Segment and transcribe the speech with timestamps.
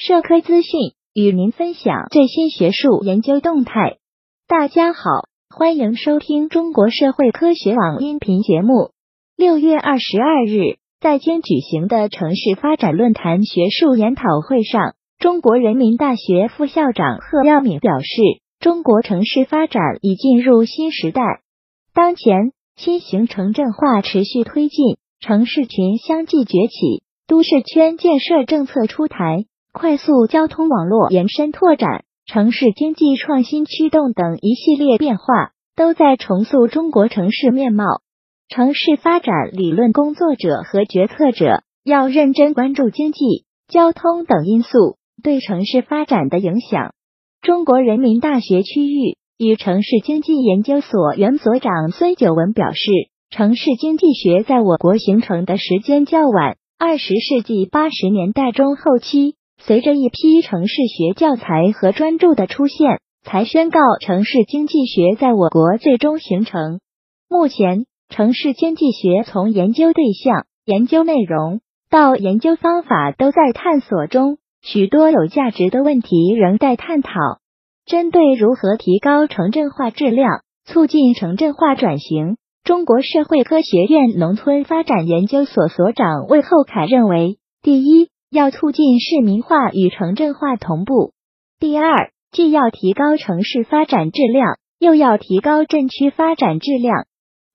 [0.00, 3.96] 社科资讯，与您分享最新学术研究动态。
[4.46, 5.00] 大家好，
[5.50, 8.92] 欢迎收听中国社会科学网音频节目。
[9.36, 18.22] 六月二十二日，在京举行的城市发展论坛学术研讨会上，中国人民大学副校长贺耀敏表示，
[18.60, 21.22] 中国城市发展已进入新时代，
[21.92, 29.46] 当前新型城镇化持续推进，城市群相继崛起，都市圈建设政策出台。
[29.78, 37.84] 快速交通网络延伸拓展、城市经济创新驱动等一系列变化，都在重塑中国城市面貌。
[38.48, 46.92] 城市发展理论工作者和决策者要认真关注经济、交通等因素对城市发展的影响。
[47.40, 52.90] 中国人民大学区域与城市经济研究所原所长孙九文表示，
[53.30, 59.36] 城市经济学在我国形成的时间较晚，二十世纪八十年代中后期。
[59.60, 66.80] 随着一批城市学教材和专著的出现，才宣告城市经济学在我国最终形成。
[67.28, 71.60] 目前，城市经济学从研究对象、研究内容
[71.90, 77.10] 到研究方法都在探索中，许多有价值的问题仍待探讨。
[77.84, 88.08] 针对如何提高城镇化质量、促进城镇化转型，中国社会科学院农村发展研究所所长魏厚凯认为，第一。
[88.30, 91.12] 要促进市民化与城镇化同步。
[91.58, 97.06] 第二，既要提高城市发展质量，又要提高镇区发展质量。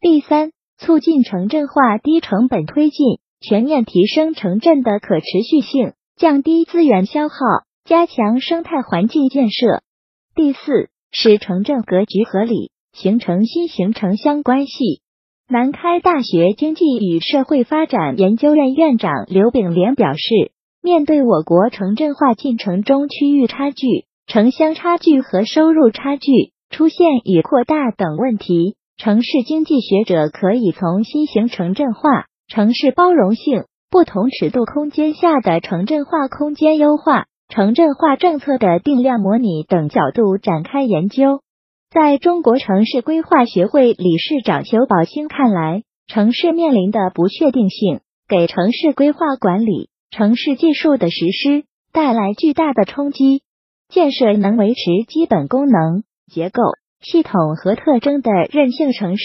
[0.00, 7.34] 第三，促进城镇化低成本推进，全面提升城镇的可持续性，降低资源消耗，
[7.84, 9.82] 加强生态环境建设。
[10.36, 15.02] 第四，使城镇格局合理，形成新型城乡关系。
[15.48, 20.52] 南开大学经济与社会发展研究院院长刘炳莲表示。
[20.82, 26.30] 面对我国城镇化进程中区域差距、城乡差距和收入差距
[26.70, 41.40] 出现与扩大等问题，城市经济学者可以从新型城镇化、城市包容性、不同尺度空间下的城镇化空间优化、城镇化政策的定量模拟等角度展开研究。
[41.90, 49.89] 在中国城市规划学会理事长裘宝兴看来，城市面临的不确定性给城市规划管理。
[50.10, 53.42] 城市技术的实施带来巨大的冲击，
[53.88, 56.62] 建设能维持基本功能、结构、
[57.00, 59.24] 系统和特征的韧性城市，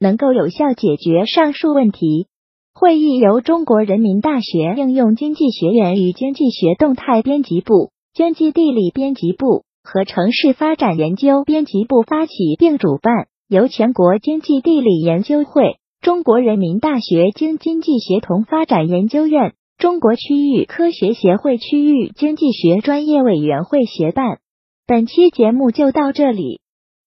[0.00, 2.26] 能够有效解决上述问题。
[2.74, 19.54] 会议由中国人民大学应用经济学院与经济学动态编辑部、经济地理编辑部和城市发展研究编辑部发起并主办，由全国经济地理研究会、中国人民大学经经济协同发展研究院。
[19.84, 24.38] 中国区域科学协会区域经济学专业委员会协办。
[24.86, 26.62] 本期节目就到这里。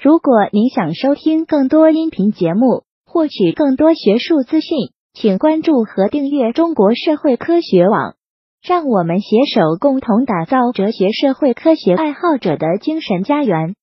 [0.00, 4.78] 如果您想收听更多音频节目，获取更多学术资讯，
[5.12, 8.14] 请关注和订阅中国社会科学网。
[8.62, 13.74] 让我们携手共同打造哲学社会科学爱好者的精神家园。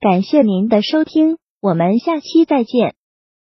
[0.00, 2.94] 感谢您的收听，我们下期再见。